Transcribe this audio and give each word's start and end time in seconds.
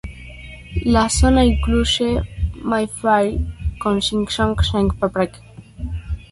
La 0.83 1.07
zona 1.09 1.45
incluye 1.45 2.21
Mayfair, 2.55 3.37
Kensington 3.79 4.53
y 4.53 4.55
Regent's 4.57 4.97
Park. 4.99 5.43